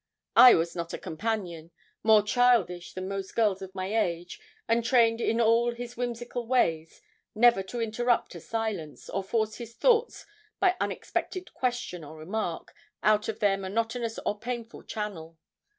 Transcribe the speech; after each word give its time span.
I 0.35 0.55
was 0.55 0.75
not 0.75 0.93
a 0.93 0.97
companion 0.97 1.69
more 2.01 2.23
childish 2.23 2.95
than 2.95 3.07
most 3.07 3.35
girls 3.35 3.61
of 3.61 3.75
my 3.75 3.95
age, 3.95 4.39
and 4.67 4.83
trained 4.83 5.21
in 5.21 5.39
all 5.39 5.75
his 5.75 5.95
whimsical 5.95 6.47
ways, 6.47 7.03
never 7.35 7.61
to 7.61 7.79
interrupt 7.81 8.33
a 8.33 8.39
silence, 8.39 9.11
or 9.11 9.23
force 9.23 9.57
his 9.57 9.75
thoughts 9.75 10.25
by 10.59 10.75
unexpected 10.81 11.53
question 11.53 12.03
or 12.03 12.17
remark 12.17 12.73
out 13.03 13.27
of 13.29 13.41
their 13.41 13.57
monotonous 13.59 14.17
or 14.25 14.39
painful 14.39 14.81
channel. 14.81 15.37